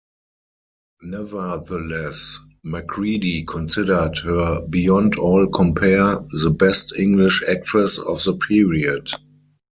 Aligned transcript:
Nevertheless, 1.03 2.39
Macready 2.63 3.43
considered 3.43 4.17
her 4.23 4.65
"beyond 4.65 5.15
all 5.19 5.45
compare" 5.49 6.19
the 6.41 6.49
best 6.49 6.97
English 6.97 7.43
actress 7.47 7.99
of 7.99 8.23
the 8.23 8.33
period. 8.33 9.09